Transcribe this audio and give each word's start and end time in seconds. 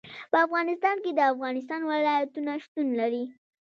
په 0.31 0.37
افغانستان 0.45 0.95
کې 1.03 1.11
د 1.13 1.19
افغانستان 1.33 1.81
ولايتونه 1.91 2.51
شتون 2.63 2.87
لري. 2.99 3.23